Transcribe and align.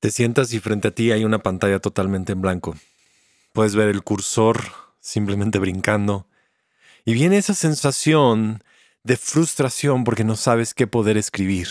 Te 0.00 0.10
sientas 0.10 0.52
y 0.52 0.60
frente 0.60 0.88
a 0.88 0.90
ti 0.90 1.10
hay 1.10 1.24
una 1.24 1.38
pantalla 1.38 1.78
totalmente 1.78 2.32
en 2.32 2.42
blanco. 2.42 2.76
Puedes 3.52 3.74
ver 3.74 3.88
el 3.88 4.02
cursor 4.02 4.60
simplemente 5.00 5.58
brincando. 5.58 6.26
Y 7.04 7.14
viene 7.14 7.38
esa 7.38 7.54
sensación 7.54 8.62
de 9.04 9.16
frustración 9.16 10.04
porque 10.04 10.24
no 10.24 10.36
sabes 10.36 10.74
qué 10.74 10.86
poder 10.86 11.16
escribir. 11.16 11.68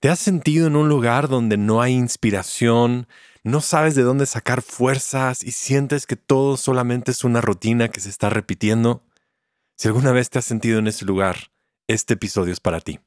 ¿Te 0.00 0.08
has 0.08 0.20
sentido 0.20 0.68
en 0.68 0.76
un 0.76 0.88
lugar 0.88 1.28
donde 1.28 1.56
no 1.56 1.82
hay 1.82 1.94
inspiración, 1.94 3.08
no 3.42 3.60
sabes 3.60 3.96
de 3.96 4.02
dónde 4.02 4.26
sacar 4.26 4.62
fuerzas 4.62 5.42
y 5.42 5.50
sientes 5.50 6.06
que 6.06 6.16
todo 6.16 6.56
solamente 6.56 7.10
es 7.10 7.24
una 7.24 7.40
rutina 7.40 7.88
que 7.88 8.00
se 8.00 8.08
está 8.08 8.30
repitiendo? 8.30 9.02
Si 9.76 9.88
alguna 9.88 10.12
vez 10.12 10.30
te 10.30 10.38
has 10.38 10.44
sentido 10.44 10.78
en 10.78 10.86
ese 10.86 11.04
lugar, 11.04 11.50
este 11.88 12.14
episodio 12.14 12.52
es 12.52 12.60
para 12.60 12.80
ti. 12.80 13.00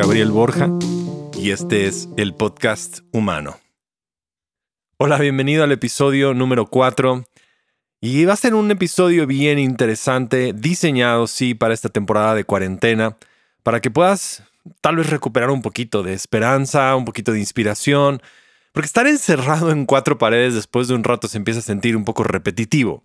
Gabriel 0.00 0.30
Borja 0.30 0.70
y 1.36 1.50
este 1.50 1.86
es 1.86 2.08
el 2.16 2.32
podcast 2.32 3.00
humano. 3.12 3.58
Hola, 4.96 5.18
bienvenido 5.18 5.62
al 5.62 5.72
episodio 5.72 6.32
número 6.32 6.64
4. 6.64 7.22
Y 8.00 8.24
va 8.24 8.32
a 8.32 8.36
ser 8.36 8.54
un 8.54 8.70
episodio 8.70 9.26
bien 9.26 9.58
interesante, 9.58 10.54
diseñado, 10.54 11.26
sí, 11.26 11.52
para 11.52 11.74
esta 11.74 11.90
temporada 11.90 12.34
de 12.34 12.44
cuarentena, 12.44 13.18
para 13.62 13.80
que 13.80 13.90
puedas 13.90 14.42
tal 14.80 14.96
vez 14.96 15.10
recuperar 15.10 15.50
un 15.50 15.60
poquito 15.60 16.02
de 16.02 16.14
esperanza, 16.14 16.96
un 16.96 17.04
poquito 17.04 17.32
de 17.32 17.40
inspiración, 17.40 18.22
porque 18.72 18.86
estar 18.86 19.06
encerrado 19.06 19.70
en 19.70 19.84
cuatro 19.84 20.16
paredes 20.16 20.54
después 20.54 20.88
de 20.88 20.94
un 20.94 21.04
rato 21.04 21.28
se 21.28 21.36
empieza 21.36 21.60
a 21.60 21.62
sentir 21.62 21.94
un 21.94 22.06
poco 22.06 22.24
repetitivo. 22.24 23.02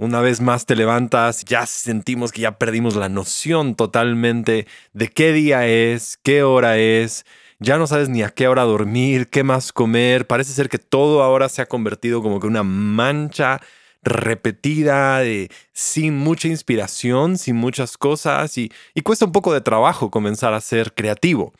Una 0.00 0.20
vez 0.20 0.40
más 0.40 0.64
te 0.64 0.76
levantas, 0.76 1.44
ya 1.44 1.66
sentimos 1.66 2.30
que 2.30 2.42
ya 2.42 2.56
perdimos 2.56 2.94
la 2.94 3.08
noción 3.08 3.74
totalmente 3.74 4.68
de 4.92 5.08
qué 5.08 5.32
día 5.32 5.66
es, 5.66 6.20
qué 6.22 6.44
hora 6.44 6.78
es, 6.78 7.26
ya 7.58 7.78
no 7.78 7.88
sabes 7.88 8.08
ni 8.08 8.22
a 8.22 8.30
qué 8.30 8.46
hora 8.46 8.62
dormir, 8.62 9.26
qué 9.26 9.42
más 9.42 9.72
comer, 9.72 10.28
parece 10.28 10.52
ser 10.52 10.68
que 10.68 10.78
todo 10.78 11.24
ahora 11.24 11.48
se 11.48 11.62
ha 11.62 11.66
convertido 11.66 12.22
como 12.22 12.38
que 12.38 12.46
una 12.46 12.62
mancha 12.62 13.60
repetida, 14.04 15.18
de, 15.18 15.50
sin 15.72 16.16
mucha 16.16 16.46
inspiración, 16.46 17.36
sin 17.36 17.56
muchas 17.56 17.98
cosas 17.98 18.56
y, 18.56 18.70
y 18.94 19.00
cuesta 19.00 19.24
un 19.24 19.32
poco 19.32 19.52
de 19.52 19.62
trabajo 19.62 20.12
comenzar 20.12 20.54
a 20.54 20.60
ser 20.60 20.94
creativo. 20.94 21.54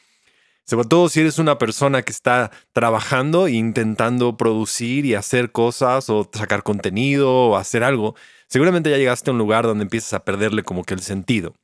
Sobre 0.68 0.86
todo 0.86 1.08
si 1.08 1.20
eres 1.20 1.38
una 1.38 1.56
persona 1.56 2.02
que 2.02 2.12
está 2.12 2.50
trabajando 2.74 3.46
e 3.46 3.52
intentando 3.52 4.36
producir 4.36 5.06
y 5.06 5.14
hacer 5.14 5.50
cosas 5.50 6.10
o 6.10 6.28
sacar 6.30 6.62
contenido 6.62 7.32
o 7.32 7.56
hacer 7.56 7.82
algo, 7.82 8.16
seguramente 8.48 8.90
ya 8.90 8.98
llegaste 8.98 9.30
a 9.30 9.32
un 9.32 9.38
lugar 9.38 9.64
donde 9.64 9.84
empiezas 9.84 10.12
a 10.12 10.26
perderle 10.26 10.64
como 10.64 10.84
que 10.84 10.92
el 10.92 11.00
sentido. 11.00 11.54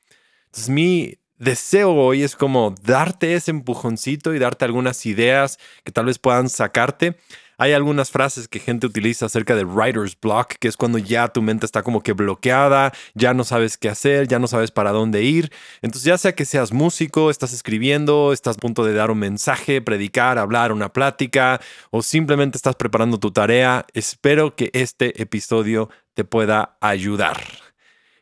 Entonces 0.45 0.69
mi 0.69 1.19
deseo 1.37 1.93
hoy 1.93 2.23
es 2.23 2.35
como 2.35 2.75
darte 2.83 3.33
ese 3.35 3.51
empujoncito 3.51 4.33
y 4.33 4.39
darte 4.39 4.65
algunas 4.65 5.05
ideas 5.05 5.59
que 5.83 5.91
tal 5.91 6.05
vez 6.05 6.19
puedan 6.19 6.49
sacarte 6.49 7.17
hay 7.57 7.73
algunas 7.73 8.11
frases 8.11 8.47
que 8.47 8.59
gente 8.59 8.85
utiliza 8.85 9.27
acerca 9.27 9.55
de 9.55 9.63
writer's 9.63 10.19
block, 10.19 10.55
que 10.59 10.67
es 10.67 10.77
cuando 10.77 10.97
ya 10.97 11.27
tu 11.29 11.41
mente 11.41 11.65
está 11.65 11.83
como 11.83 12.01
que 12.01 12.13
bloqueada, 12.13 12.91
ya 13.13 13.33
no 13.33 13.43
sabes 13.43 13.77
qué 13.77 13.89
hacer, 13.89 14.27
ya 14.27 14.39
no 14.39 14.47
sabes 14.47 14.71
para 14.71 14.91
dónde 14.91 15.23
ir. 15.23 15.51
Entonces, 15.81 16.03
ya 16.03 16.17
sea 16.17 16.35
que 16.35 16.45
seas 16.45 16.73
músico, 16.73 17.29
estás 17.29 17.53
escribiendo, 17.53 18.33
estás 18.33 18.57
a 18.57 18.59
punto 18.59 18.83
de 18.83 18.93
dar 18.93 19.11
un 19.11 19.19
mensaje, 19.19 19.81
predicar, 19.81 20.37
hablar, 20.37 20.71
una 20.71 20.91
plática, 20.91 21.61
o 21.91 22.01
simplemente 22.01 22.57
estás 22.57 22.75
preparando 22.75 23.19
tu 23.19 23.31
tarea, 23.31 23.85
espero 23.93 24.55
que 24.55 24.69
este 24.73 25.21
episodio 25.21 25.89
te 26.13 26.23
pueda 26.23 26.77
ayudar. 26.81 27.64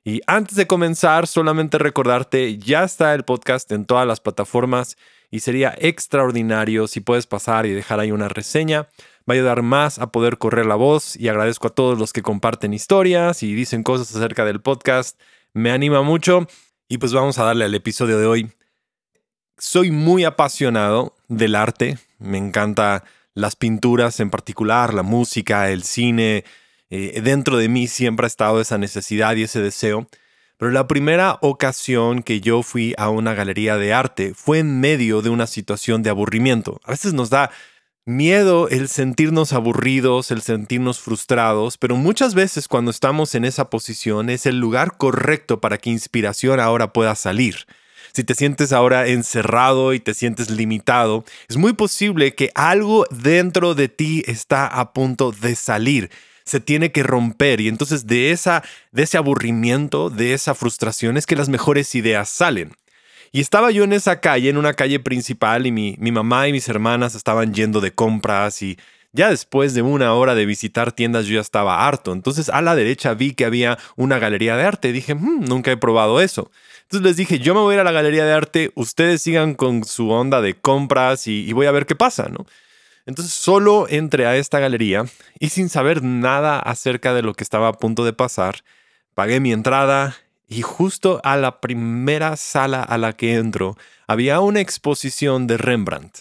Y 0.04 0.22
antes 0.28 0.56
de 0.56 0.68
comenzar, 0.68 1.28
solamente 1.28 1.78
recordarte, 1.78 2.58
ya 2.58 2.84
está 2.84 3.14
el 3.14 3.23
podcast 3.23 3.72
en 3.72 3.86
todas 3.86 4.06
las 4.06 4.20
plataformas 4.20 4.98
y 5.31 5.40
sería 5.40 5.74
extraordinario 5.78 6.88
si 6.88 7.00
puedes 7.00 7.25
pasar 7.25 7.66
y 7.66 7.72
dejar 7.72 8.00
ahí 8.00 8.12
una 8.12 8.28
reseña 8.28 8.90
va 9.30 9.34
a 9.34 9.38
ayudar 9.38 9.62
más 9.62 10.00
a 10.00 10.12
poder 10.12 10.38
correr 10.38 10.66
la 10.66 10.75
voz 10.75 11.16
y 11.16 11.30
agradezco 11.30 11.68
a 11.68 11.74
todos 11.74 11.97
los 11.97 12.14
que 12.14 12.22
comparten 12.22 12.74
historias 12.74 13.44
y 13.44 13.53
dicen 13.53 13.84
cosas 13.84 14.14
acerca 14.16 14.46
del 14.46 14.62
podcast. 14.62 15.19
Me 15.53 15.72
anima 15.72 16.02
mucho 16.02 16.47
y 16.90 16.97
pues 16.97 17.14
vamos 17.14 17.40
a 17.40 17.46
darle 17.46 17.66
al 17.66 17.75
episodio 17.75 18.18
de 18.18 18.25
hoy. 18.25 18.52
Soy 19.58 19.91
muy 19.91 20.25
apasionado 20.25 21.16
del 21.28 21.56
arte, 21.56 21.97
me 22.20 22.38
encanta 22.38 23.03
las 23.34 23.56
pinturas 23.56 24.20
en 24.20 24.30
particular, 24.30 24.94
la 24.94 25.03
música, 25.03 25.70
el 25.70 25.84
cine. 25.84 26.44
Eh, 26.96 27.22
dentro 27.22 27.58
de 27.58 27.70
mí 27.70 27.88
siempre 27.88 28.26
ha 28.26 28.28
estado 28.28 28.62
esa 28.62 28.78
necesidad 28.78 29.36
y 29.36 29.42
ese 29.42 29.59
deseo. 29.59 30.08
Pero 30.58 30.70
la 30.70 30.88
primera 30.88 31.40
ocasión 31.42 32.22
que 32.22 32.40
yo 32.40 32.62
fui 32.62 32.94
a 33.00 33.09
una 33.09 33.34
galería 33.34 33.78
de 33.78 33.94
arte 33.94 34.34
fue 34.36 34.59
en 34.59 34.80
medio 34.80 35.24
de 35.24 35.32
una 35.32 35.48
situación 35.48 36.03
de 36.03 36.12
aburrimiento. 36.12 36.80
A 36.84 36.92
veces 36.92 37.16
nos 37.16 37.32
da 37.32 37.50
miedo 38.06 38.70
el 38.70 38.90
sentirnos 38.90 39.53
aburridos, 39.53 40.30
el 40.30 40.44
sentirnos 40.44 41.00
frustrados, 41.00 41.80
pero 41.80 41.96
muchas 41.96 42.36
veces 42.36 42.68
cuando 42.68 42.92
estamos 42.92 43.34
en 43.34 43.46
esa 43.46 43.72
posición 43.72 44.30
es 44.30 44.46
el 44.46 44.59
lugar 44.59 44.98
correcto 44.98 45.59
para 45.59 45.80
que 45.80 45.90
inspiración 45.90 46.59
ahora 46.59 46.94
pueda 46.94 47.16
salir. 47.16 47.66
Si 48.14 48.24
te 48.24 48.36
sientes 48.36 48.72
ahora 48.72 49.08
encerrado 49.08 49.96
y 49.96 50.00
te 50.00 50.14
sientes 50.14 50.52
limitado, 50.52 51.26
es 51.50 51.58
muy 51.58 51.74
posible 51.74 52.36
que 52.36 52.52
algo 52.53 53.08
dentro 53.09 53.74
de 53.74 53.90
ti 53.90 54.24
está 54.28 54.68
a 54.68 54.94
punto 54.94 55.32
de 55.32 55.56
salir. 55.56 56.12
Se 56.46 56.59
tiene 56.59 56.92
que 56.92 57.04
romper 57.04 57.62
y 57.62 57.68
entonces 57.68 58.08
de 58.08 58.31
esa 58.31 58.64
de 58.92 59.04
ese 59.04 59.18
aburrimiento, 59.18 60.09
de 60.09 60.34
esa 60.34 60.56
frustración 60.56 61.18
es 61.18 61.26
que 61.26 61.36
las 61.36 61.50
mejores 61.50 61.96
ideas 61.96 62.30
salen. 62.30 62.74
Y 63.31 63.42
estaba 63.42 63.72
yo 63.72 63.84
en 63.84 63.94
esa 63.94 64.20
calle, 64.20 64.50
en 64.50 64.58
una 64.58 64.76
calle 64.76 65.00
principal, 65.00 65.66
y 65.66 65.72
mi, 65.72 65.96
mi 65.98 66.12
mamá 66.12 66.48
y 66.48 66.52
mis 66.52 66.70
hermanas 66.70 67.16
estaban 67.16 67.52
yendo 67.52 67.82
de 67.82 67.92
compras 67.92 68.62
y 68.62 68.78
ya 69.12 69.30
después 69.30 69.74
de 69.74 69.82
una 69.82 70.14
hora 70.14 70.36
de 70.36 70.46
visitar 70.46 70.92
tiendas 70.92 71.26
yo 71.26 71.36
ya 71.36 71.42
estaba 71.42 71.88
harto. 71.88 72.14
Entonces 72.14 72.50
a 72.50 72.62
la 72.62 72.76
derecha 72.76 73.14
vi 73.14 73.34
que 73.34 73.46
había 73.46 73.78
una 73.96 74.20
galería 74.20 74.56
de 74.56 74.64
arte. 74.64 74.92
Dije, 74.92 75.16
hmm, 75.16 75.46
nunca 75.46 75.72
he 75.72 75.78
probado 75.78 76.22
eso. 76.22 76.52
Entonces 76.84 77.08
les 77.08 77.18
dije, 77.18 77.40
yo 77.40 77.56
me 77.56 77.62
voy 77.62 77.74
a 77.74 77.76
ir 77.76 77.82
a 77.82 77.84
la 77.84 77.92
galería 77.92 78.26
de 78.26 78.34
arte, 78.34 78.72
ustedes 78.76 79.22
sigan 79.22 79.56
con 79.56 79.84
su 79.84 80.12
onda 80.12 80.42
de 80.42 80.53
compras 80.53 81.28
y, 81.28 81.44
y 81.48 81.53
voy 81.53 81.66
a 81.66 81.72
ver 81.72 81.88
qué 81.88 81.96
pasa, 81.96 82.28
¿no? 82.30 82.46
Entonces 83.06 83.34
solo 83.34 83.88
entré 83.90 84.25
a 84.25 84.38
esta 84.38 84.59
galería 84.59 85.06
y 85.40 85.50
sin 85.50 85.69
saber 85.69 86.03
nada 86.03 86.59
acerca 86.59 87.14
de 87.14 87.22
lo 87.22 87.34
que 87.34 87.44
estaba 87.44 87.68
a 87.68 87.74
punto 87.74 88.06
de 88.06 88.14
pasar, 88.14 88.64
pagué 89.14 89.40
mi 89.40 89.52
entrada, 89.52 90.16
y 90.53 90.62
justo 90.62 91.19
a 91.24 91.36
la 91.36 91.62
primera 91.62 92.36
sala 92.38 92.84
a 92.84 92.97
la 92.97 93.14
que 93.14 93.36
entro 93.36 93.75
había 94.08 94.40
una 94.40 94.62
exposición 94.62 95.47
de 95.47 95.58
Rembrandt. 95.58 96.19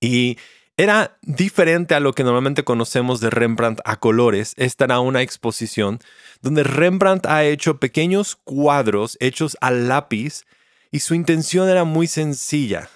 Y 0.00 0.38
era 0.76 1.16
diferente 1.22 1.94
a 1.94 2.00
lo 2.00 2.12
que 2.12 2.24
normalmente 2.24 2.64
conocemos 2.64 3.20
de 3.20 3.30
Rembrandt 3.30 3.80
a 3.84 3.96
colores. 4.00 4.54
Esta 4.56 4.84
era 4.84 5.00
una 5.00 5.22
exposición 5.22 6.00
donde 6.40 6.62
Rembrandt 6.62 7.26
ha 7.26 7.44
hecho 7.44 7.78
pequeños 7.78 8.36
cuadros 8.36 9.16
hechos 9.20 9.56
a 9.60 9.70
lápiz 9.70 10.44
y 10.90 11.00
su 11.00 11.14
intención 11.14 11.68
era 11.68 11.84
muy 11.84 12.08
sencilla. 12.08 12.90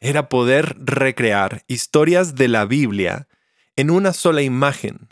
Era 0.00 0.28
poder 0.28 0.76
recrear 0.78 1.64
historias 1.68 2.34
de 2.34 2.48
la 2.48 2.64
Biblia 2.64 3.28
en 3.76 3.90
una 3.90 4.12
sola 4.12 4.42
imagen, 4.42 5.08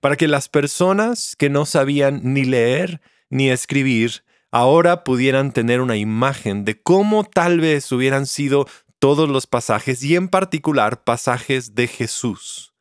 para 0.00 0.16
que 0.16 0.28
las 0.28 0.48
personas 0.48 1.36
que 1.36 1.50
no 1.50 1.66
sabían 1.66 2.20
ni 2.22 2.44
leer 2.44 3.00
ni 3.30 3.50
escribir, 3.50 4.24
ahora 4.50 5.04
pudieran 5.04 5.52
tener 5.52 5.80
una 5.80 5.96
imagen 5.96 6.64
de 6.64 6.80
cómo 6.80 7.24
tal 7.24 7.60
vez 7.60 7.90
hubieran 7.92 8.26
sido 8.26 8.68
todos 8.98 9.28
los 9.28 9.46
pasajes 9.46 10.02
y 10.02 10.14
en 10.14 10.28
particular 10.28 11.02
pasajes 11.02 11.74
de 11.74 11.88
Jesús. 11.88 12.74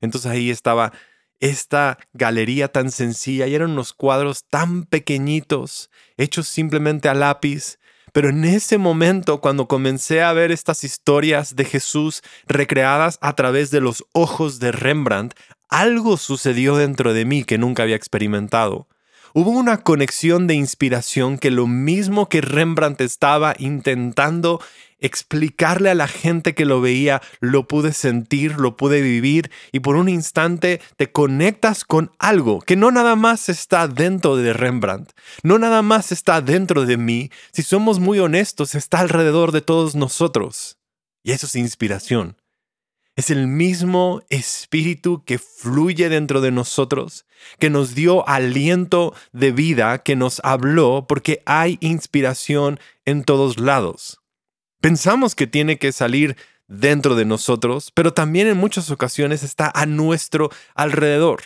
Entonces 0.00 0.30
ahí 0.30 0.50
estaba 0.50 0.92
esta 1.40 1.98
galería 2.12 2.68
tan 2.68 2.90
sencilla 2.90 3.46
y 3.46 3.54
eran 3.54 3.72
unos 3.72 3.92
cuadros 3.92 4.44
tan 4.48 4.84
pequeñitos, 4.84 5.90
hechos 6.16 6.48
simplemente 6.48 7.08
a 7.08 7.14
lápiz. 7.14 7.78
Pero 8.16 8.30
en 8.30 8.46
ese 8.46 8.78
momento, 8.78 9.42
cuando 9.42 9.68
comencé 9.68 10.22
a 10.22 10.32
ver 10.32 10.50
estas 10.50 10.84
historias 10.84 11.54
de 11.54 11.66
Jesús 11.66 12.22
recreadas 12.46 13.18
a 13.20 13.34
través 13.34 13.70
de 13.70 13.82
los 13.82 14.06
ojos 14.12 14.58
de 14.58 14.72
Rembrandt, 14.72 15.34
algo 15.68 16.16
sucedió 16.16 16.78
dentro 16.78 17.12
de 17.12 17.26
mí 17.26 17.44
que 17.44 17.58
nunca 17.58 17.82
había 17.82 17.94
experimentado. 17.94 18.88
Hubo 19.34 19.50
una 19.50 19.82
conexión 19.82 20.46
de 20.46 20.54
inspiración 20.54 21.36
que 21.36 21.50
lo 21.50 21.66
mismo 21.66 22.30
que 22.30 22.40
Rembrandt 22.40 23.02
estaba 23.02 23.54
intentando 23.58 24.62
explicarle 24.98 25.90
a 25.90 25.94
la 25.94 26.08
gente 26.08 26.54
que 26.54 26.64
lo 26.64 26.80
veía, 26.80 27.22
lo 27.40 27.68
pude 27.68 27.92
sentir, 27.92 28.58
lo 28.58 28.76
pude 28.76 29.02
vivir 29.02 29.50
y 29.72 29.80
por 29.80 29.96
un 29.96 30.08
instante 30.08 30.80
te 30.96 31.12
conectas 31.12 31.84
con 31.84 32.12
algo 32.18 32.60
que 32.60 32.76
no 32.76 32.90
nada 32.90 33.16
más 33.16 33.48
está 33.48 33.88
dentro 33.88 34.36
de 34.36 34.52
Rembrandt, 34.52 35.12
no 35.42 35.58
nada 35.58 35.82
más 35.82 36.12
está 36.12 36.40
dentro 36.40 36.86
de 36.86 36.96
mí, 36.96 37.30
si 37.52 37.62
somos 37.62 38.00
muy 38.00 38.18
honestos, 38.18 38.74
está 38.74 39.00
alrededor 39.00 39.52
de 39.52 39.60
todos 39.60 39.94
nosotros. 39.94 40.78
Y 41.22 41.32
eso 41.32 41.46
es 41.46 41.56
inspiración. 41.56 42.36
Es 43.16 43.30
el 43.30 43.46
mismo 43.46 44.22
espíritu 44.28 45.24
que 45.24 45.38
fluye 45.38 46.10
dentro 46.10 46.42
de 46.42 46.50
nosotros, 46.50 47.24
que 47.58 47.70
nos 47.70 47.94
dio 47.94 48.28
aliento 48.28 49.14
de 49.32 49.52
vida, 49.52 50.02
que 50.02 50.16
nos 50.16 50.40
habló, 50.44 51.06
porque 51.08 51.42
hay 51.46 51.78
inspiración 51.80 52.78
en 53.06 53.24
todos 53.24 53.58
lados. 53.58 54.20
Pensamos 54.86 55.34
que 55.34 55.48
tiene 55.48 55.78
que 55.78 55.90
salir 55.90 56.36
dentro 56.68 57.16
de 57.16 57.24
nosotros, 57.24 57.90
pero 57.92 58.12
también 58.12 58.46
en 58.46 58.56
muchas 58.56 58.88
ocasiones 58.92 59.42
está 59.42 59.68
a 59.74 59.84
nuestro 59.84 60.48
alrededor. 60.76 61.42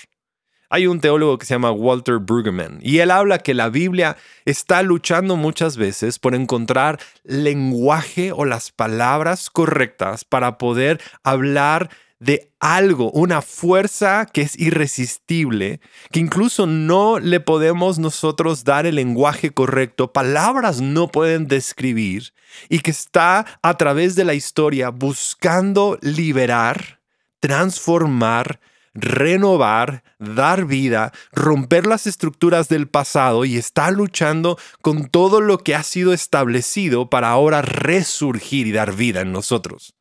Hay 0.68 0.86
un 0.86 1.00
teólogo 1.00 1.38
que 1.38 1.46
se 1.46 1.54
llama 1.54 1.72
Walter 1.72 2.18
Brueggemann 2.18 2.80
y 2.82 2.98
él 2.98 3.10
habla 3.10 3.38
que 3.38 3.54
la 3.54 3.70
Biblia 3.70 4.18
está 4.44 4.82
luchando 4.82 5.36
muchas 5.36 5.78
veces 5.78 6.18
por 6.18 6.34
encontrar 6.34 7.00
lenguaje 7.24 8.30
o 8.32 8.44
las 8.44 8.72
palabras 8.72 9.48
correctas 9.48 10.26
para 10.26 10.58
poder 10.58 11.00
hablar 11.24 11.88
de 12.20 12.52
algo, 12.60 13.10
una 13.12 13.40
fuerza 13.40 14.26
que 14.26 14.42
es 14.42 14.56
irresistible, 14.58 15.80
que 16.12 16.20
incluso 16.20 16.66
no 16.66 17.18
le 17.18 17.40
podemos 17.40 17.98
nosotros 17.98 18.62
dar 18.62 18.86
el 18.86 18.96
lenguaje 18.96 19.50
correcto, 19.50 20.12
palabras 20.12 20.82
no 20.82 21.08
pueden 21.08 21.48
describir, 21.48 22.34
y 22.68 22.80
que 22.80 22.90
está 22.90 23.46
a 23.62 23.74
través 23.74 24.14
de 24.14 24.24
la 24.24 24.34
historia 24.34 24.90
buscando 24.90 25.98
liberar, 26.02 27.00
transformar, 27.40 28.60
renovar, 28.92 30.02
dar 30.18 30.66
vida, 30.66 31.12
romper 31.32 31.86
las 31.86 32.06
estructuras 32.06 32.68
del 32.68 32.86
pasado 32.86 33.46
y 33.46 33.56
está 33.56 33.90
luchando 33.90 34.58
con 34.82 35.08
todo 35.08 35.40
lo 35.40 35.58
que 35.58 35.74
ha 35.74 35.82
sido 35.82 36.12
establecido 36.12 37.08
para 37.08 37.30
ahora 37.30 37.62
resurgir 37.62 38.66
y 38.66 38.72
dar 38.72 38.94
vida 38.94 39.22
en 39.22 39.32
nosotros. 39.32 39.94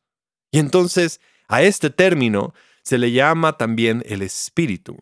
Y 0.50 0.58
entonces 0.58 1.20
a 1.50 1.62
este 1.62 1.90
término 1.90 2.54
se 2.82 2.96
le 2.96 3.12
llama 3.12 3.58
también 3.58 4.02
el 4.06 4.22
espíritu. 4.22 4.96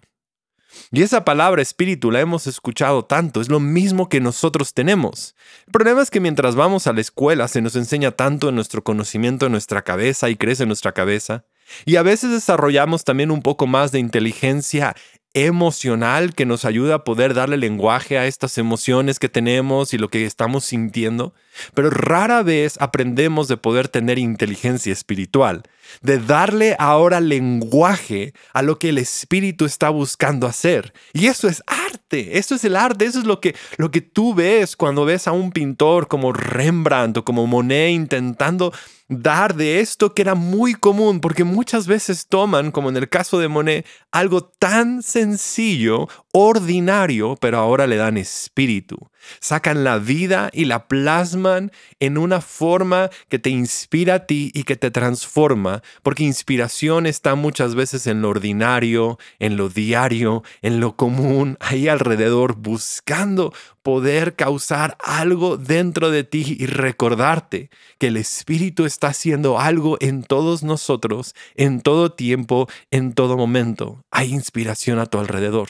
Y 0.90 1.02
esa 1.02 1.24
palabra 1.24 1.62
espíritu 1.62 2.10
la 2.10 2.20
hemos 2.20 2.46
escuchado 2.46 3.04
tanto, 3.04 3.40
es 3.40 3.48
lo 3.48 3.60
mismo 3.60 4.08
que 4.08 4.20
nosotros 4.20 4.74
tenemos. 4.74 5.34
El 5.66 5.72
problema 5.72 6.02
es 6.02 6.10
que 6.10 6.20
mientras 6.20 6.56
vamos 6.56 6.86
a 6.86 6.92
la 6.92 7.00
escuela 7.00 7.48
se 7.48 7.60
nos 7.60 7.76
enseña 7.76 8.12
tanto 8.12 8.48
en 8.48 8.54
nuestro 8.54 8.82
conocimiento 8.82 9.46
en 9.46 9.52
nuestra 9.52 9.82
cabeza 9.82 10.28
y 10.28 10.36
crece 10.36 10.64
en 10.64 10.68
nuestra 10.68 10.92
cabeza, 10.92 11.44
y 11.84 11.96
a 11.96 12.02
veces 12.02 12.30
desarrollamos 12.30 13.04
también 13.04 13.30
un 13.30 13.42
poco 13.42 13.66
más 13.66 13.92
de 13.92 13.98
inteligencia 13.98 14.94
emocional 15.34 16.34
que 16.34 16.46
nos 16.46 16.64
ayuda 16.64 16.96
a 16.96 17.04
poder 17.04 17.34
darle 17.34 17.58
lenguaje 17.58 18.18
a 18.18 18.26
estas 18.26 18.56
emociones 18.56 19.18
que 19.18 19.28
tenemos 19.28 19.92
y 19.92 19.98
lo 19.98 20.08
que 20.08 20.24
estamos 20.24 20.64
sintiendo, 20.64 21.34
pero 21.74 21.90
rara 21.90 22.42
vez 22.42 22.76
aprendemos 22.80 23.48
de 23.48 23.56
poder 23.56 23.88
tener 23.88 24.18
inteligencia 24.18 24.92
espiritual, 24.92 25.62
de 26.02 26.18
darle 26.18 26.76
ahora 26.78 27.20
lenguaje 27.20 28.32
a 28.52 28.62
lo 28.62 28.78
que 28.78 28.90
el 28.90 28.98
espíritu 28.98 29.64
está 29.64 29.90
buscando 29.90 30.46
hacer. 30.46 30.92
Y 31.12 31.26
eso 31.26 31.48
es 31.48 31.62
arte, 31.66 32.38
eso 32.38 32.54
es 32.54 32.64
el 32.64 32.76
arte, 32.76 33.04
eso 33.06 33.18
es 33.18 33.24
lo 33.24 33.40
que, 33.40 33.54
lo 33.76 33.90
que 33.90 34.00
tú 34.00 34.34
ves 34.34 34.76
cuando 34.76 35.04
ves 35.04 35.28
a 35.28 35.32
un 35.32 35.52
pintor 35.52 36.08
como 36.08 36.32
Rembrandt 36.32 37.18
o 37.18 37.24
como 37.24 37.46
Monet 37.46 37.92
intentando 37.92 38.72
dar 39.08 39.54
de 39.54 39.80
esto 39.80 40.12
que 40.12 40.22
era 40.22 40.34
muy 40.34 40.74
común, 40.74 41.20
porque 41.20 41.44
muchas 41.44 41.86
veces 41.86 42.26
toman, 42.28 42.70
como 42.70 42.90
en 42.90 42.96
el 42.96 43.08
caso 43.08 43.38
de 43.38 43.48
Monet, 43.48 43.86
algo 44.12 44.44
tan 44.44 45.02
sencillo, 45.02 46.08
ordinario, 46.32 47.36
pero 47.40 47.58
ahora 47.58 47.86
le 47.86 47.96
dan 47.96 48.16
espíritu. 48.16 49.10
Sacan 49.40 49.84
la 49.84 49.98
vida 49.98 50.50
y 50.52 50.64
la 50.66 50.86
plasman 50.86 51.72
en 52.00 52.18
una 52.18 52.40
forma 52.40 53.10
que 53.28 53.38
te 53.38 53.50
inspira 53.50 54.14
a 54.14 54.26
ti 54.26 54.50
y 54.54 54.62
que 54.62 54.76
te 54.76 54.90
transforma, 54.90 55.82
porque 56.02 56.24
inspiración 56.24 57.06
está 57.06 57.34
muchas 57.34 57.74
veces 57.74 58.06
en 58.06 58.22
lo 58.22 58.28
ordinario, 58.28 59.18
en 59.38 59.56
lo 59.56 59.68
diario, 59.68 60.44
en 60.62 60.80
lo 60.80 60.96
común, 60.96 61.56
ahí 61.60 61.88
alrededor, 61.88 62.56
buscando 62.56 63.52
poder 63.82 64.34
causar 64.34 64.96
algo 65.00 65.56
dentro 65.56 66.10
de 66.10 66.24
ti 66.24 66.56
y 66.58 66.66
recordarte 66.66 67.70
que 67.98 68.08
el 68.08 68.16
Espíritu 68.16 68.84
está 68.84 69.08
haciendo 69.08 69.58
algo 69.58 69.96
en 70.00 70.22
todos 70.22 70.62
nosotros, 70.62 71.34
en 71.54 71.80
todo 71.80 72.12
tiempo, 72.12 72.68
en 72.90 73.14
todo 73.14 73.36
momento. 73.36 74.04
Hay 74.10 74.32
inspiración 74.32 74.98
a 74.98 75.06
tu 75.06 75.18
alrededor. 75.18 75.68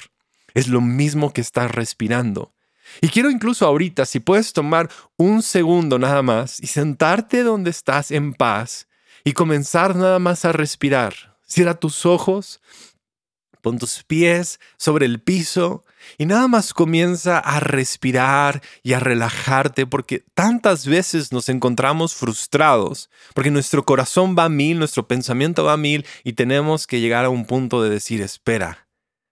Es 0.55 0.69
lo 0.69 0.81
mismo 0.81 1.33
que 1.33 1.41
estás 1.41 1.71
respirando. 1.71 2.53
Y 3.01 3.09
quiero 3.09 3.31
incluso 3.31 3.67
ahorita, 3.67 4.07
si 4.07 4.21
puedes 4.21 4.53
tomar 4.53 4.89
un 5.17 5.43
segundo 5.43 5.99
nada 5.99 6.23
más 6.23 6.61
y 6.61 6.67
sentarte 6.67 7.43
donde 7.43 7.71
estás 7.71 8.11
en 8.11 8.35
paz 8.35 8.89
y 9.25 9.33
comenzar 9.33 9.95
nada 9.95 10.19
más 10.19 10.45
a 10.45 10.53
respirar. 10.53 11.37
Cierra 11.47 11.75
tus 11.75 12.07
ojos, 12.07 12.61
pon 13.63 13.79
tus 13.79 14.03
pies 14.05 14.61
sobre 14.77 15.07
el 15.07 15.21
piso 15.21 15.85
y 16.17 16.27
nada 16.27 16.49
más 16.49 16.73
comienza 16.73 17.39
a 17.39 17.61
respirar 17.61 18.63
y 18.83 18.93
a 18.93 19.01
relajarte 19.01 19.87
porque 19.87 20.25
tantas 20.35 20.87
veces 20.87 21.33
nos 21.33 21.49
encontramos 21.49 22.15
frustrados 22.15 23.11
porque 23.35 23.51
nuestro 23.51 23.85
corazón 23.85 24.35
va 24.39 24.45
a 24.45 24.49
mil, 24.49 24.79
nuestro 24.79 25.07
pensamiento 25.09 25.65
va 25.65 25.75
a 25.75 25.79
mil 25.79 26.07
y 26.25 26.35
tenemos 26.35 26.87
que 26.87 27.01
llegar 27.01 27.25
a 27.25 27.31
un 27.31 27.47
punto 27.47 27.83
de 27.83 27.91
decir, 27.91 28.23
espera, 28.23 28.88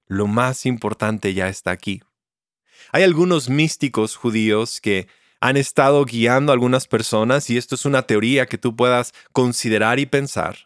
lo 0.06 0.26
más 0.26 0.66
importante 0.66 1.34
ya 1.34 1.48
está 1.48 1.70
aquí. 1.70 2.02
Hay 2.92 3.02
algunos 3.02 3.48
místicos 3.48 4.16
judíos 4.16 4.80
que 4.80 5.08
han 5.40 5.56
estado 5.56 6.04
guiando 6.04 6.52
a 6.52 6.54
algunas 6.54 6.86
personas 6.86 7.50
y 7.50 7.56
esto 7.56 7.74
es 7.74 7.84
una 7.84 8.02
teoría 8.02 8.46
que 8.46 8.58
tú 8.58 8.74
puedas 8.74 9.12
considerar 9.32 9.98
y 9.98 10.06
pensar. 10.06 10.56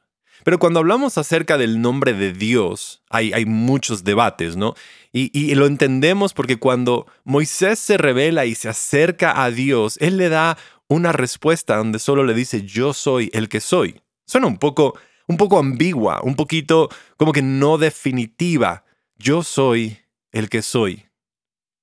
Pero 0.45 0.59
cuando 0.59 0.81
hablamos 0.81 1.19
acerca 1.19 1.59
del 1.59 1.83
nombre 1.83 2.15
de 2.15 2.33
Dios, 2.33 3.03
hay, 3.11 3.33
hay 3.33 3.45
muchos 3.45 4.05
debates, 4.05 4.57
¿no? 4.57 4.75
Y, 5.13 5.31
y, 5.39 5.55
lo 5.55 5.67
entendemos 5.67 6.33
porque 6.33 6.57
cuando 6.57 7.07
Moisés 7.25 7.79
se 7.79 7.99
revela 7.99 8.47
y 8.47 8.55
se 8.55 8.69
acerca 8.69 9.43
a 9.43 9.51
Dios, 9.51 9.99
Él 10.01 10.17
le 10.17 10.29
da 10.29 10.57
una 10.89 11.13
respuesta 11.13 11.77
donde 11.77 11.99
solo 11.99 12.25
le 12.25 12.33
dice, 12.33 12.63
yo 12.63 12.93
soy 12.95 13.29
el 13.33 13.49
que 13.49 13.61
soy. 13.61 14.01
Suena 14.27 14.47
un 14.47 14.59
poco, 14.59 14.99
un 15.27 15.37
poco 15.37 15.59
ambigua, 15.59 16.21
un 16.23 16.37
poquito 16.37 16.89
como 17.17 17.33
que 17.33 17.43
no 17.43 17.77
definitiva. 17.77 18.85
Yo 19.23 19.43
soy 19.43 19.99
el 20.33 20.49
que 20.49 20.63
soy 20.63 21.05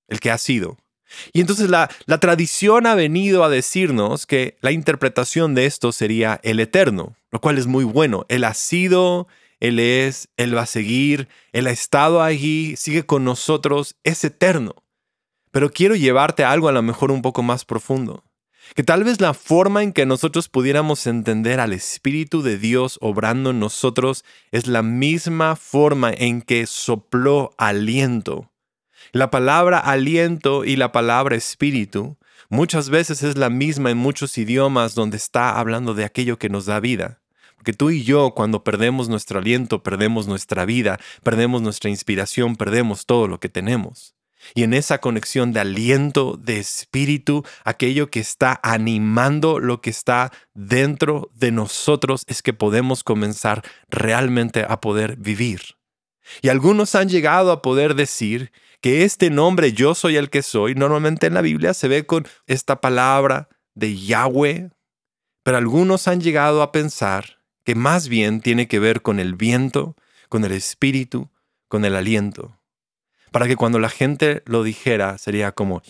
el 0.07 0.19
que 0.19 0.31
ha 0.31 0.39
sido. 0.39 0.77
Y 1.33 1.41
entonces 1.41 1.69
la, 1.69 1.87
tradición 2.19 2.87
ha 2.87 2.95
venido 2.95 3.43
a 3.43 3.49
decirnos 3.49 4.25
que 4.25 4.57
la 4.61 4.71
interpretación 4.71 5.53
de 5.53 5.67
esto 5.67 5.91
sería 5.91 6.39
el 6.43 6.59
eterno, 6.59 7.15
lo 7.31 7.39
cual 7.39 7.59
es 7.59 7.67
muy 7.67 7.83
bueno. 7.83 8.25
Él 8.27 8.43
ha 8.43 8.55
sido, 8.55 9.27
Él 9.59 9.79
es, 9.79 10.29
Él 10.35 10.57
va 10.57 10.63
a 10.63 10.65
seguir, 10.65 11.27
Él 11.51 11.67
ha 11.67 11.71
estado 11.71 12.23
allí, 12.23 12.75
sigue 12.75 13.05
con 13.05 13.23
nosotros, 13.23 13.95
es 14.03 14.23
eterno. 14.23 14.73
Pero 15.51 15.69
quiero 15.69 15.95
llevarte 15.95 16.44
a 16.44 16.51
algo 16.51 16.69
a 16.69 16.73
lo 16.73 16.81
mejor 16.81 17.11
un 17.11 17.21
poco 17.21 17.44
más 17.44 17.65
profundo. 17.65 18.23
Que 18.76 18.83
tal 18.83 19.04
vez 19.04 19.21
la 19.21 19.33
forma 19.33 19.83
en 19.83 19.94
que 19.94 20.06
nosotros 20.06 20.50
pudiéramos 20.50 21.07
entender 21.07 21.59
al 21.59 21.74
Espíritu 21.74 22.42
de 22.42 22.57
Dios 22.57 22.97
obrando 23.02 23.52
en 23.52 23.59
nosotros 23.59 24.24
es 24.52 24.68
la 24.68 24.83
misma 24.83 25.56
forma 25.56 26.12
en 26.12 26.42
que 26.42 26.66
sopló 26.68 27.52
aliento 27.57 28.52
la 29.14 29.31
palabra 29.31 29.80
aliento 29.80 30.66
y 30.66 30.76
la 30.76 30.92
palabra 30.92 31.36
espíritu 31.36 32.18
muchas 32.50 32.90
veces 32.90 33.24
es 33.24 33.38
la 33.38 33.50
misma 33.50 33.90
en 33.90 33.97
muchos 33.97 34.38
idiomas 34.38 34.95
donde 34.95 35.16
está 35.16 35.57
hablando 35.57 35.94
de 35.94 36.04
aquello 36.04 36.38
que 36.38 36.50
nos 36.50 36.66
da 36.66 36.80
vida. 36.80 37.21
Porque 37.56 37.74
tú 37.74 37.90
y 37.90 38.04
yo 38.04 38.31
cuando 38.36 38.64
perdemos 38.64 39.07
nuestro 39.07 39.40
aliento, 39.40 39.81
perdemos 39.81 40.28
nuestra 40.28 40.66
vida, 40.66 41.00
perdemos 41.24 41.62
nuestra 41.62 41.90
inspiración, 41.90 42.57
perdemos 42.57 43.06
todo 43.06 43.28
lo 43.28 43.40
que 43.40 43.50
tenemos. 43.50 44.17
Y 44.56 44.63
en 44.63 44.73
esa 44.73 44.99
conexión 44.99 45.51
de 45.53 45.59
aliento, 45.59 46.37
de 46.37 46.59
espíritu, 46.59 47.44
aquello 47.63 48.09
que 48.09 48.19
está 48.19 48.59
animando 48.63 49.59
lo 49.59 49.81
que 49.81 49.89
está 49.89 50.31
dentro 50.53 51.29
de 51.33 51.51
nosotros 51.51 52.23
es 52.27 52.41
que 52.41 52.53
podemos 52.53 53.03
comenzar 53.03 53.63
realmente 53.89 54.65
a 54.67 54.79
poder 54.79 55.17
vivir. 55.17 55.61
Y 56.41 56.49
algunos 56.49 56.95
han 56.95 57.09
llegado 57.09 57.51
a 57.51 57.61
poder 57.61 57.95
decir 57.95 58.51
que 58.81 59.03
este 59.03 59.29
nombre 59.29 59.73
yo 59.73 59.95
soy 59.95 60.17
el 60.17 60.29
que 60.29 60.41
soy, 60.41 60.75
normalmente 60.75 61.27
en 61.27 61.33
la 61.33 61.41
Biblia 61.41 61.73
se 61.73 61.87
ve 61.87 62.06
con 62.06 62.27
esta 62.45 62.81
palabra 62.81 63.49
de 63.73 63.97
Yahweh, 63.97 64.69
pero 65.44 65.57
algunos 65.57 66.07
han 66.07 66.21
llegado 66.21 66.61
a 66.61 66.71
pensar 66.71 67.37
que 67.63 67.75
más 67.75 68.07
bien 68.07 68.41
tiene 68.41 68.67
que 68.67 68.79
ver 68.79 69.01
con 69.01 69.19
el 69.19 69.35
viento, 69.35 69.95
con 70.29 70.44
el 70.45 70.51
espíritu, 70.51 71.31
con 71.67 71.85
el 71.85 71.95
aliento, 71.95 72.56
para 73.31 73.47
que 73.47 73.55
cuando 73.55 73.79
la 73.79 73.89
gente 73.89 74.43
lo 74.45 74.63
dijera 74.63 75.17
sería 75.17 75.51
como 75.51 75.81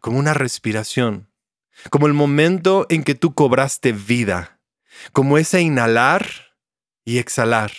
como 0.00 0.18
una 0.18 0.34
respiración 0.34 1.28
como 1.90 2.06
el 2.06 2.12
momento 2.12 2.86
en 2.88 3.04
que 3.04 3.14
tú 3.14 3.34
cobraste 3.34 3.92
vida, 3.92 4.60
como 5.12 5.38
ese 5.38 5.60
inhalar 5.60 6.26
y 7.04 7.18
exhalar. 7.18 7.72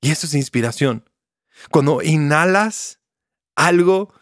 Y 0.00 0.10
eso 0.10 0.26
es 0.26 0.34
inspiración. 0.34 1.08
Cuando 1.70 2.02
inhalas 2.02 3.00
algo 3.54 4.12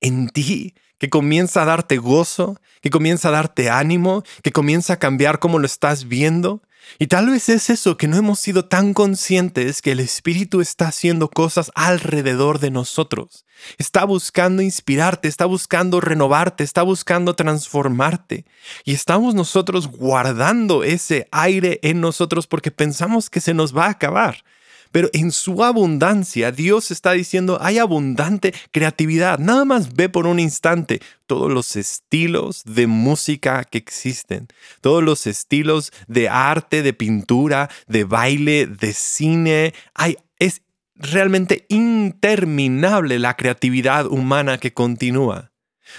en 0.00 0.28
ti 0.28 0.74
que 1.02 1.10
comienza 1.10 1.62
a 1.62 1.64
darte 1.64 1.98
gozo, 1.98 2.60
que 2.80 2.88
comienza 2.88 3.26
a 3.26 3.32
darte 3.32 3.70
ánimo, 3.70 4.22
que 4.40 4.52
comienza 4.52 4.92
a 4.92 4.98
cambiar 5.00 5.40
cómo 5.40 5.58
lo 5.58 5.66
estás 5.66 6.06
viendo. 6.06 6.62
Y 7.00 7.08
tal 7.08 7.28
vez 7.28 7.48
es 7.48 7.70
eso 7.70 7.96
que 7.96 8.06
no 8.06 8.16
hemos 8.16 8.38
sido 8.38 8.66
tan 8.66 8.94
conscientes 8.94 9.82
que 9.82 9.90
el 9.90 9.98
Espíritu 9.98 10.60
está 10.60 10.86
haciendo 10.86 11.28
cosas 11.28 11.72
alrededor 11.74 12.60
de 12.60 12.70
nosotros. 12.70 13.44
Está 13.78 14.04
buscando 14.04 14.62
inspirarte, 14.62 15.26
está 15.26 15.44
buscando 15.44 16.00
renovarte, 16.00 16.62
está 16.62 16.82
buscando 16.84 17.34
transformarte. 17.34 18.44
Y 18.84 18.94
estamos 18.94 19.34
nosotros 19.34 19.88
guardando 19.88 20.84
ese 20.84 21.26
aire 21.32 21.80
en 21.82 22.00
nosotros 22.00 22.46
porque 22.46 22.70
pensamos 22.70 23.28
que 23.28 23.40
se 23.40 23.54
nos 23.54 23.76
va 23.76 23.86
a 23.86 23.90
acabar. 23.90 24.44
Pero 24.92 25.08
en 25.12 25.32
su 25.32 25.64
abundancia, 25.64 26.52
Dios 26.52 26.90
está 26.90 27.12
diciendo, 27.12 27.58
hay 27.60 27.78
abundante 27.78 28.54
creatividad. 28.70 29.38
Nada 29.38 29.64
más 29.64 29.94
ve 29.94 30.08
por 30.08 30.26
un 30.26 30.38
instante 30.38 31.00
todos 31.26 31.50
los 31.50 31.76
estilos 31.76 32.62
de 32.64 32.86
música 32.86 33.64
que 33.64 33.78
existen, 33.78 34.48
todos 34.80 35.02
los 35.02 35.26
estilos 35.26 35.92
de 36.06 36.28
arte, 36.28 36.82
de 36.82 36.92
pintura, 36.92 37.70
de 37.88 38.04
baile, 38.04 38.66
de 38.66 38.92
cine. 38.92 39.74
Hay, 39.94 40.16
es 40.38 40.62
realmente 40.94 41.64
interminable 41.68 43.18
la 43.18 43.36
creatividad 43.36 44.06
humana 44.06 44.58
que 44.58 44.74
continúa. 44.74 45.51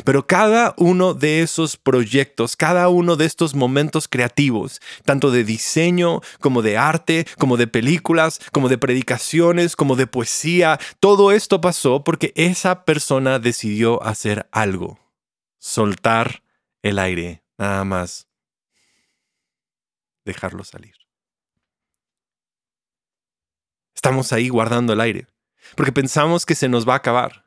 Pero 0.03 0.27
cada 0.27 0.73
uno 0.77 1.13
de 1.13 1.41
esos 1.41 1.77
proyectos, 1.77 2.55
cada 2.55 2.89
uno 2.89 3.15
de 3.15 3.25
estos 3.25 3.55
momentos 3.55 4.07
creativos, 4.07 4.81
tanto 5.05 5.31
de 5.31 5.43
diseño 5.43 6.21
como 6.39 6.61
de 6.61 6.77
arte, 6.77 7.25
como 7.37 7.57
de 7.57 7.67
películas, 7.67 8.39
como 8.51 8.69
de 8.69 8.77
predicaciones, 8.77 9.75
como 9.75 9.95
de 9.95 10.07
poesía, 10.07 10.79
todo 10.99 11.31
esto 11.31 11.61
pasó 11.61 12.03
porque 12.03 12.33
esa 12.35 12.85
persona 12.85 13.39
decidió 13.39 14.03
hacer 14.03 14.47
algo. 14.51 14.99
Soltar 15.59 16.43
el 16.81 16.99
aire, 16.99 17.43
nada 17.57 17.83
más. 17.83 18.27
Dejarlo 20.25 20.63
salir. 20.63 20.95
Estamos 23.95 24.33
ahí 24.33 24.49
guardando 24.49 24.93
el 24.93 24.99
aire, 24.99 25.27
porque 25.75 25.93
pensamos 25.93 26.45
que 26.45 26.55
se 26.55 26.67
nos 26.67 26.87
va 26.87 26.93
a 26.93 26.97
acabar. 26.97 27.42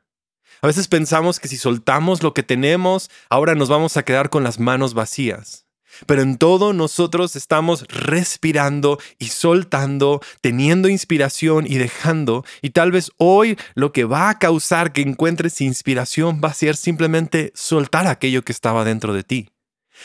A 0.61 0.67
veces 0.67 0.87
pensamos 0.87 1.39
que 1.39 1.47
si 1.47 1.57
soltamos 1.57 2.23
lo 2.23 2.33
que 2.33 2.43
tenemos, 2.43 3.09
ahora 3.29 3.55
nos 3.55 3.69
vamos 3.69 3.97
a 3.97 4.03
quedar 4.03 4.29
con 4.29 4.43
las 4.43 4.59
manos 4.59 4.93
vacías. 4.93 5.67
Pero 6.05 6.21
en 6.21 6.37
todo 6.37 6.73
nosotros 6.73 7.35
estamos 7.35 7.85
respirando 7.87 8.99
y 9.17 9.27
soltando, 9.27 10.21
teniendo 10.41 10.89
inspiración 10.89 11.65
y 11.67 11.77
dejando. 11.77 12.45
Y 12.61 12.71
tal 12.71 12.91
vez 12.91 13.11
hoy 13.17 13.57
lo 13.73 13.91
que 13.91 14.03
va 14.03 14.29
a 14.29 14.39
causar 14.39 14.93
que 14.93 15.01
encuentres 15.01 15.61
inspiración 15.61 16.41
va 16.43 16.49
a 16.49 16.53
ser 16.53 16.75
simplemente 16.75 17.51
soltar 17.55 18.07
aquello 18.07 18.43
que 18.43 18.51
estaba 18.51 18.83
dentro 18.83 19.13
de 19.13 19.23
ti. 19.23 19.49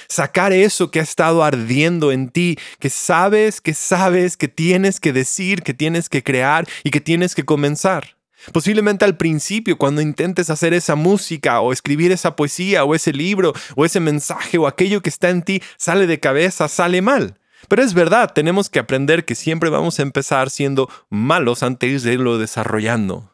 Sacar 0.09 0.53
eso 0.53 0.91
que 0.91 1.01
ha 1.01 1.03
estado 1.03 1.45
ardiendo 1.45 2.13
en 2.13 2.31
ti, 2.31 2.59
que 2.79 2.89
sabes, 2.89 3.61
que 3.61 3.75
sabes, 3.75 4.39
que 4.39 4.49
tienes 4.49 5.01
que 5.01 5.13
decir, 5.13 5.63
que 5.63 5.75
tienes 5.75 6.09
que 6.09 6.23
crear 6.23 6.67
y 6.83 6.91
que 6.91 7.01
tienes 7.03 7.35
que 7.35 7.45
comenzar. 7.45 8.17
Posiblemente 8.51 9.05
al 9.05 9.17
principio, 9.17 9.79
cuando 9.79 10.01
intentes 10.01 10.51
hacer 10.51 10.75
esa 10.75 10.97
música 10.97 11.61
o 11.61 11.73
escribir 11.73 12.11
esa 12.11 12.35
poesía 12.35 12.85
o 12.85 12.95
ese 12.95 13.13
libro 13.13 13.53
o 13.77 13.85
ese 13.85 14.01
mensaje 14.01 14.59
o 14.59 14.67
aquello 14.67 15.01
que 15.01 15.11
está 15.11 15.31
en 15.31 15.43
ti 15.43 15.63
sale 15.77 16.07
de 16.07 16.19
cabeza, 16.19 16.67
sale 16.67 17.03
mal. 17.03 17.39
Pero 17.69 17.83
es 17.83 17.95
verdad, 17.95 18.33
tenemos 18.33 18.69
que 18.69 18.81
aprender 18.81 19.25
que 19.25 19.35
siempre 19.35 19.71
vamos 19.71 19.99
a 19.99 20.03
empezar 20.03 20.51
siendo 20.51 20.89
malos 21.09 21.63
antes 21.63 22.03
de 22.03 22.15
irlo 22.15 22.39
desarrollando. 22.39 23.33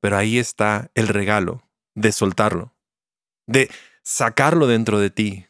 Pero 0.00 0.16
ahí 0.16 0.38
está 0.38 0.90
el 0.94 1.08
regalo 1.08 1.62
de 1.94 2.12
soltarlo, 2.12 2.74
de 3.46 3.70
sacarlo 4.02 4.66
dentro 4.66 5.00
de 5.00 5.10
ti, 5.10 5.46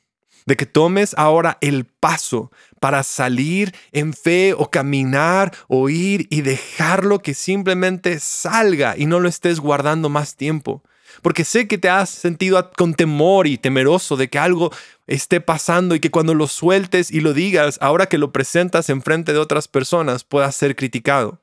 de 0.47 0.57
que 0.57 0.65
tomes 0.65 1.15
ahora 1.19 1.59
el 1.61 1.85
paso 1.85 2.51
para 2.81 3.03
salir 3.03 3.75
en 3.93 4.13
fe 4.13 4.55
o 4.57 4.71
caminar 4.71 5.53
o 5.69 5.89
ir 5.89 6.27
y 6.31 6.43
dejarlo 6.43 7.21
que 7.21 7.35
simplemente 7.35 8.21
salga 8.21 8.95
y 8.97 9.07
no 9.07 9.21
lo 9.21 9.29
estés 9.29 9.61
guardando 9.61 10.09
más 10.09 10.37
tiempo. 10.37 10.83
Porque 11.23 11.45
sé 11.45 11.67
que 11.67 11.79
te 11.79 11.89
has 11.89 12.11
sentido 12.11 12.71
con 12.77 12.95
temor 12.95 13.47
y 13.47 13.59
temeroso 13.59 14.17
de 14.17 14.29
que 14.29 14.39
algo 14.39 14.71
esté 15.07 15.41
pasando 15.41 15.95
y 15.95 16.01
que 16.01 16.11
cuando 16.11 16.35
lo 16.35 16.47
sueltes 16.47 17.11
y 17.11 17.21
lo 17.21 17.33
digas, 17.33 17.79
ahora 17.81 18.07
que 18.07 18.19
lo 18.19 18.31
presentas 18.31 18.89
en 18.91 19.03
frente 19.03 19.33
de 19.33 19.39
otras 19.39 19.69
personas, 19.69 20.25
pueda 20.25 20.53
ser 20.53 20.77
criticado. 20.77 21.41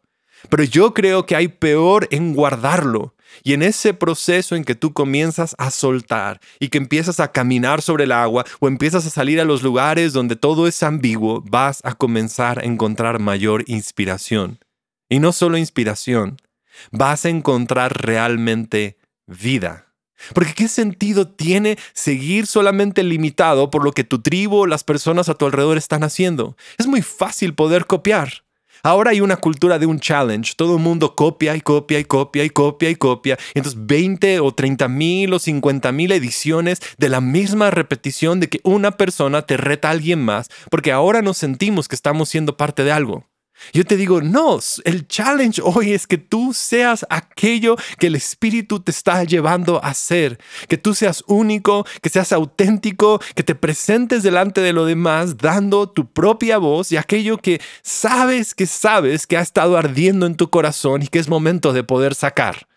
Pero 0.50 0.64
yo 0.64 0.94
creo 0.94 1.26
que 1.26 1.36
hay 1.36 1.48
peor 1.48 2.08
en 2.12 2.34
guardarlo 2.34 3.15
y 3.44 3.54
en 3.54 3.64
ese 3.64 3.94
proceso 3.94 4.56
en 4.56 4.64
que 4.64 4.76
tú 4.76 4.94
comienzas 4.94 5.56
a 5.58 5.72
soltar 5.72 6.40
y 6.60 6.70
que 6.70 6.78
empiezas 6.78 7.20
a 7.20 7.32
caminar 7.32 7.82
sobre 7.82 8.06
el 8.06 8.12
agua 8.12 8.46
o 8.60 8.68
empiezas 8.68 9.06
a 9.06 9.10
salir 9.10 9.40
a 9.40 9.46
los 9.46 9.64
lugares 9.64 10.14
donde 10.14 10.36
todo 10.36 10.68
es 10.68 10.84
ambiguo, 10.84 11.44
vas 11.48 11.82
a 11.84 11.94
comenzar 11.94 12.60
a 12.60 12.64
encontrar 12.64 13.20
mayor 13.20 13.64
inspiración. 13.68 14.60
Y 15.10 15.20
no 15.20 15.32
solo 15.32 15.58
inspiración, 15.58 16.38
vas 16.92 17.26
a 17.26 17.30
encontrar 17.30 18.06
realmente 18.06 18.98
vida. 19.28 19.86
Porque 20.34 20.54
¿qué 20.54 20.68
sentido 20.68 21.28
tiene 21.28 21.78
seguir 21.94 22.48
solamente 22.48 23.04
limitado 23.04 23.70
por 23.70 23.84
lo 23.84 23.92
que 23.92 24.04
tu 24.04 24.22
tribu 24.22 24.60
o 24.60 24.68
las 24.68 24.84
personas 24.84 25.30
a 25.30 25.36
tu 25.36 25.46
alrededor 25.46 25.78
están 25.78 26.04
haciendo? 26.04 26.56
Es 26.78 26.88
muy 26.88 27.02
fácil 27.02 27.54
poder 27.54 27.86
copiar. 27.86 28.45
Ahora 28.86 29.10
hay 29.10 29.20
una 29.20 29.38
cultura 29.38 29.80
de 29.80 29.88
un 29.88 30.00
challenge. 30.00 30.54
Todo 30.56 30.76
el 30.76 30.84
mundo 30.84 31.16
copia 31.16 31.56
y 31.56 31.62
copia 31.62 31.98
y 31.98 32.06
copia 32.06 32.44
y 32.44 32.52
copia 32.52 32.92
y 32.92 32.96
copia. 32.96 33.36
entonces 33.56 33.84
20 33.84 34.42
o 34.42 34.54
30 34.54 34.88
mil 34.90 35.34
o 35.34 35.40
50 35.40 35.92
mil 35.92 36.12
ediciones 36.12 36.80
de 37.00 37.10
la 37.10 37.20
misma 37.20 37.72
repetición 37.72 38.40
de 38.40 38.48
que 38.48 38.60
una 38.62 38.92
persona 38.92 39.42
te 39.42 39.58
reta 39.58 39.88
a 39.88 39.92
alguien 39.92 40.24
más, 40.24 40.52
porque 40.70 40.92
ahora 40.92 41.24
nos 41.24 41.38
sentimos 41.38 41.88
que 41.88 41.96
estamos 41.96 42.30
siendo 42.30 42.58
parte 42.58 42.84
de 42.84 42.92
algo. 42.92 43.26
Yo 43.74 43.86
te 43.86 43.98
digo, 43.98 44.22
no, 44.22 44.60
el 44.84 45.08
challenge 45.08 45.62
hoy 45.64 45.94
es 45.94 46.08
que 46.08 46.18
tú 46.18 46.54
seas 46.54 47.06
aquello 47.10 47.76
que 47.98 48.08
el 48.08 48.16
Espíritu 48.16 48.80
te 48.80 48.92
está 48.92 49.24
llevando 49.24 49.84
a 49.84 49.94
ser, 49.94 50.40
que 50.68 50.78
tú 50.78 50.94
seas 50.94 51.24
único, 51.28 51.86
que 52.02 52.10
seas 52.10 52.32
auténtico, 52.32 53.20
que 53.34 53.44
te 53.44 53.56
presentes 53.56 54.24
delante 54.24 54.62
de 54.62 54.74
lo 54.74 54.86
demás 54.86 55.38
dando 55.38 55.90
tu 55.90 56.12
propia 56.12 56.58
voz 56.58 56.92
y 56.92 56.98
aquello 56.98 57.38
que 57.38 57.62
sabes 57.82 58.54
que 58.54 58.66
sabes 58.66 59.26
que 59.26 59.38
ha 59.38 59.42
estado 59.42 59.78
ardiendo 59.78 60.26
en 60.26 60.36
tu 60.36 60.50
corazón 60.50 61.02
y 61.02 61.08
que 61.08 61.20
es 61.20 61.28
momento 61.28 61.74
de 61.74 61.84
poder 61.84 62.16
sacar. 62.16 62.68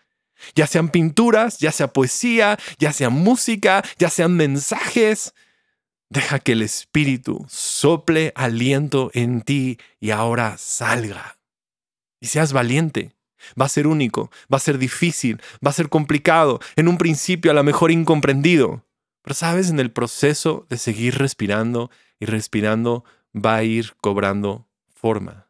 Ya 0.55 0.67
sean 0.67 0.89
pinturas, 0.89 1.59
ya 1.59 1.71
sea 1.71 1.91
poesía, 1.91 2.57
ya 2.77 2.93
sea 2.93 3.09
música, 3.09 3.83
ya 3.97 4.09
sean 4.09 4.35
mensajes, 4.37 5.33
Deja 6.09 6.39
que 6.39 6.53
el 6.53 6.63
Espíritu 6.63 7.45
sople 7.47 8.33
aliento 8.35 9.11
en 9.13 9.41
ti 9.41 9.77
y 9.99 10.09
ahora 10.09 10.57
salga. 10.57 11.37
Y 12.19 12.27
seas 12.27 12.51
valiente. 12.51 13.13
Va 13.59 13.65
a 13.65 13.69
ser 13.69 13.87
único, 13.87 14.31
va 14.51 14.57
a 14.57 14.59
ser 14.59 14.77
difícil, 14.77 15.41
va 15.65 15.69
a 15.69 15.73
ser 15.73 15.87
complicado, 15.87 16.59
en 16.75 16.89
un 16.89 16.97
principio 16.97 17.51
a 17.51 17.53
lo 17.53 17.63
mejor 17.63 17.89
incomprendido. 17.91 18.85
Pero 19.21 19.33
sabes, 19.33 19.69
en 19.69 19.79
el 19.79 19.91
proceso 19.91 20.65
de 20.69 20.77
seguir 20.77 21.17
respirando 21.17 21.89
y 22.19 22.25
respirando 22.25 23.05
va 23.33 23.55
a 23.55 23.63
ir 23.63 23.95
cobrando 24.01 24.67
forma. 24.89 25.49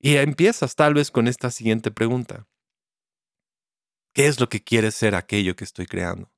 Y 0.00 0.16
empiezas 0.16 0.74
tal 0.74 0.94
vez 0.94 1.10
con 1.10 1.28
esta 1.28 1.50
siguiente 1.50 1.90
pregunta. 1.90 2.46
¿Qué 4.14 4.26
es 4.26 4.40
lo 4.40 4.48
que 4.48 4.62
quiere 4.62 4.90
ser 4.90 5.14
aquello 5.14 5.56
que 5.56 5.64
estoy 5.64 5.86
creando? 5.86 6.30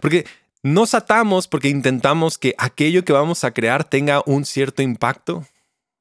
Porque 0.00 0.26
nos 0.62 0.94
atamos 0.94 1.48
porque 1.48 1.68
intentamos 1.68 2.38
que 2.38 2.54
aquello 2.58 3.04
que 3.04 3.12
vamos 3.12 3.44
a 3.44 3.52
crear 3.52 3.84
tenga 3.84 4.22
un 4.26 4.44
cierto 4.44 4.82
impacto, 4.82 5.44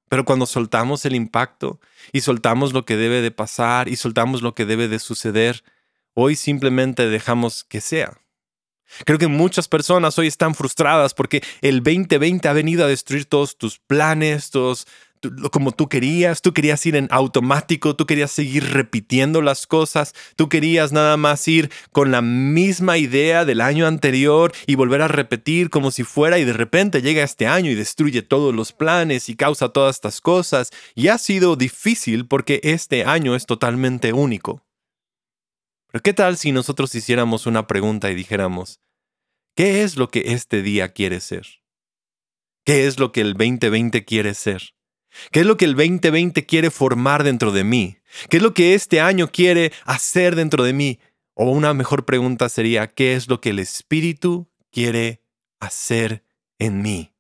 pero 0.08 0.26
cuando 0.26 0.46
soltamos 0.46 1.06
el 1.06 1.16
impacto 1.16 1.80
y 2.12 2.22
soltamos 2.22 2.74
lo 2.74 2.86
que 2.86 2.98
debe 2.98 3.22
de 3.22 3.32
pasar 3.32 3.88
y 3.88 3.96
soltamos 3.96 4.42
lo 4.42 4.54
que 4.54 4.66
debe 4.66 4.88
de 4.88 5.00
suceder, 5.00 5.64
hoy 6.14 6.36
simplemente 6.36 7.10
dejamos 7.10 7.64
que 7.64 7.82
sea. 7.82 8.18
Creo 9.06 9.18
que 9.18 9.28
muchas 9.28 9.68
personas 9.68 10.20
hoy 10.20 10.28
están 10.28 10.54
frustradas 10.54 11.14
porque 11.14 11.42
el 11.62 11.82
2020 11.82 12.48
ha 12.48 12.54
venido 12.54 12.84
a 12.84 12.90
destruir 12.90 13.26
todos 13.26 13.58
tus 13.58 13.80
planes, 13.80 14.52
todos 14.52 14.86
como 15.52 15.72
tú 15.72 15.88
querías, 15.88 16.42
tú 16.42 16.54
querías 16.54 16.86
ir 16.86 16.96
en 16.96 17.08
automático, 17.12 17.96
tú 17.96 18.06
querías 18.06 18.32
seguir 18.32 18.72
repitiendo 18.72 19.42
las 19.42 19.68
cosas, 19.68 20.14
tú 20.36 20.50
querías 20.50 20.92
nada 20.92 21.18
más 21.18 21.48
ir 21.48 21.72
con 21.92 22.12
la 22.12 22.22
misma 22.22 22.98
idea 22.98 23.46
del 23.46 23.62
año 23.62 23.88
anterior 23.88 24.52
y 24.66 24.76
volver 24.76 25.02
a 25.02 25.08
repetir 25.08 25.70
como 25.70 25.92
si 25.92 26.04
fuera 26.04 26.40
y 26.40 26.46
de 26.46 26.54
repente 26.54 27.02
llega 27.02 27.24
este 27.24 27.48
año 27.48 27.70
y 27.70 27.76
destruye 27.76 28.22
todos 28.22 28.54
los 28.54 28.74
planes 28.74 29.30
y 29.30 29.36
causa 29.36 29.70
todas 29.70 29.98
estas 29.98 30.22
cosas 30.22 30.72
y 30.96 31.10
ha 31.10 31.18
sido 31.18 31.56
difícil 31.56 32.28
porque 32.28 32.60
este 32.64 33.06
año 33.06 33.36
es 33.36 33.46
totalmente 33.46 34.14
único. 34.14 34.64
Pero 35.92 36.02
¿qué 36.02 36.14
tal 36.14 36.38
si 36.38 36.52
nosotros 36.52 36.96
hiciéramos 36.96 37.46
una 37.46 37.68
pregunta 37.68 38.10
y 38.10 38.16
dijéramos, 38.16 38.80
¿qué 39.56 39.84
es 39.84 39.98
lo 39.98 40.10
que 40.10 40.34
este 40.34 40.62
día 40.62 40.94
quiere 40.94 41.20
ser? 41.20 41.46
¿Qué 42.66 42.88
es 42.88 43.00
lo 43.00 43.12
que 43.12 43.22
el 43.22 43.34
2020 43.34 44.06
quiere 44.06 44.34
ser? 44.34 44.74
¿Qué 45.32 45.42
es 45.42 45.46
lo 45.46 45.58
que 45.58 45.66
el 45.66 45.76
2020 45.76 46.46
quiere 46.46 46.72
formar 46.72 47.24
dentro 47.24 47.52
de 47.52 47.64
mí? 47.64 47.98
¿Qué 48.30 48.38
es 48.38 48.44
lo 48.44 48.54
que 48.54 48.74
este 48.74 49.02
año 49.02 49.32
quiere 49.32 49.72
hacer 49.86 50.36
dentro 50.36 50.64
de 50.64 50.74
mí? 50.74 51.00
O 51.34 51.50
una 51.52 51.74
mejor 51.74 52.06
pregunta 52.06 52.50
sería, 52.50 52.88
¿qué 52.88 53.16
es 53.16 53.28
lo 53.28 53.42
que 53.42 53.50
el 53.52 53.60
Espíritu 53.60 54.50
quiere 54.72 55.22
hacer 55.60 56.24
en 56.60 56.82
mí? 56.82 57.14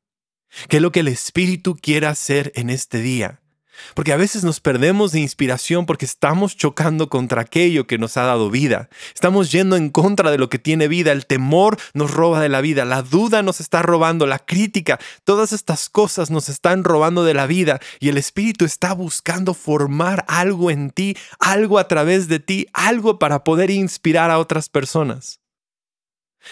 ¿Qué 0.68 0.78
es 0.78 0.82
lo 0.82 0.92
que 0.92 1.00
el 1.02 1.08
Espíritu 1.08 1.76
quiere 1.76 2.08
hacer 2.08 2.52
en 2.56 2.70
este 2.70 3.00
día? 3.02 3.41
Porque 3.94 4.14
a 4.14 4.18
veces 4.18 4.44
nos 4.44 4.60
perdemos 4.60 5.12
de 5.12 5.20
inspiración 5.20 5.86
porque 5.86 6.06
estamos 6.06 6.56
chocando 6.56 7.10
contra 7.10 7.42
aquello 7.42 7.88
que 7.88 7.98
nos 7.98 8.18
ha 8.18 8.24
dado 8.24 8.50
vida. 8.50 8.90
Estamos 9.14 9.52
yendo 9.52 9.76
en 9.76 9.90
contra 9.90 10.32
de 10.32 10.38
lo 10.38 10.50
que 10.50 10.60
tiene 10.60 10.88
vida. 10.88 11.12
El 11.12 11.26
temor 11.26 11.78
nos 11.94 12.12
roba 12.12 12.40
de 12.42 12.50
la 12.50 12.62
vida. 12.62 12.86
La 12.86 13.02
duda 13.02 13.44
nos 13.44 13.60
está 13.60 13.82
robando. 13.82 14.26
La 14.26 14.40
crítica. 14.40 15.00
Todas 15.24 15.54
estas 15.54 15.90
cosas 15.90 16.32
nos 16.32 16.50
están 16.50 16.84
robando 16.84 17.24
de 17.24 17.34
la 17.34 17.48
vida. 17.48 17.80
Y 18.00 18.10
el 18.10 18.18
Espíritu 18.18 18.66
está 18.66 18.94
buscando 18.94 19.54
formar 19.54 20.26
algo 20.28 20.72
en 20.72 20.90
ti, 20.90 21.16
algo 21.40 21.80
a 21.80 21.88
través 21.88 22.28
de 22.28 22.40
ti, 22.40 22.68
algo 22.74 23.20
para 23.20 23.44
poder 23.44 23.70
inspirar 23.70 24.32
a 24.32 24.40
otras 24.40 24.70
personas. 24.70 25.40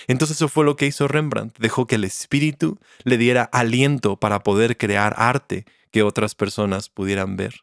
Entonces 0.08 0.38
eso 0.38 0.50
fue 0.50 0.66
lo 0.66 0.76
que 0.76 0.86
hizo 0.86 1.08
Rembrandt. 1.08 1.58
Dejó 1.58 1.88
que 1.88 1.96
el 1.96 2.04
Espíritu 2.04 2.78
le 3.04 3.18
diera 3.18 3.44
aliento 3.44 4.18
para 4.18 4.44
poder 4.44 4.78
crear 4.78 5.16
arte 5.18 5.66
que 5.92 6.04
otras 6.04 6.36
personas 6.36 6.90
pudieran 6.90 7.36
ver. 7.36 7.62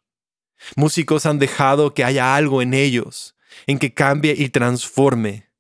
Músicos 0.75 1.27
han 1.27 1.39
dejado 1.39 1.95
que 1.95 2.05
haya 2.05 2.35
algo 2.35 2.63
en 2.63 2.75
ellos, 2.75 3.37
en 3.67 3.79
que 3.79 3.95
cambie 3.95 4.35
y 4.37 4.49
transforme. 4.49 5.51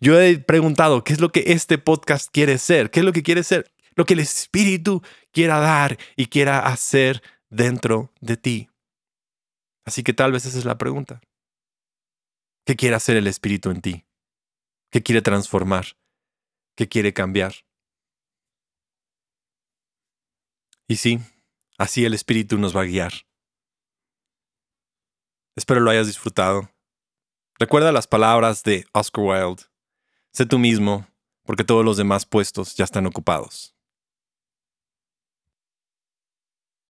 Yo 0.00 0.20
he 0.20 0.38
preguntado, 0.38 1.04
¿qué 1.04 1.12
es 1.12 1.20
lo 1.20 1.30
que 1.30 1.44
este 1.46 1.78
podcast 1.78 2.30
quiere 2.32 2.58
ser? 2.58 2.90
¿Qué 2.90 3.00
es 3.00 3.06
lo 3.06 3.12
que 3.12 3.22
quiere 3.22 3.42
ser? 3.42 3.72
Lo 3.94 4.04
que 4.04 4.14
el 4.14 4.20
Espíritu 4.20 5.02
quiera 5.32 5.58
dar 5.58 5.98
y 6.16 6.26
quiera 6.26 6.60
hacer 6.60 7.22
dentro 7.50 8.12
de 8.20 8.36
ti. 8.36 8.68
Así 9.84 10.02
que 10.02 10.12
tal 10.12 10.32
vez 10.32 10.44
esa 10.44 10.58
es 10.58 10.64
la 10.64 10.78
pregunta. 10.78 11.20
¿Qué 12.66 12.76
quiere 12.76 12.96
hacer 12.96 13.16
el 13.16 13.26
Espíritu 13.26 13.70
en 13.70 13.80
ti? 13.80 14.04
¿Qué 14.90 15.02
quiere 15.02 15.22
transformar? 15.22 15.96
¿Qué 16.76 16.88
quiere 16.88 17.12
cambiar? 17.12 17.54
Y 20.86 20.96
sí, 20.96 21.20
Así 21.78 22.04
el 22.04 22.12
Espíritu 22.12 22.58
nos 22.58 22.76
va 22.76 22.82
a 22.82 22.86
guiar. 22.86 23.12
Espero 25.54 25.80
lo 25.80 25.90
hayas 25.90 26.08
disfrutado. 26.08 26.70
Recuerda 27.58 27.92
las 27.92 28.08
palabras 28.08 28.64
de 28.64 28.84
Oscar 28.92 29.24
Wilde. 29.24 29.62
Sé 30.32 30.44
tú 30.44 30.58
mismo, 30.58 31.06
porque 31.44 31.64
todos 31.64 31.84
los 31.84 31.96
demás 31.96 32.26
puestos 32.26 32.74
ya 32.74 32.84
están 32.84 33.06
ocupados. 33.06 33.77